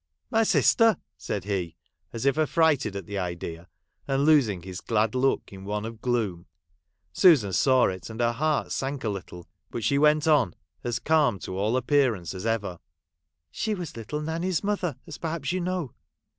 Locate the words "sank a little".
8.71-9.47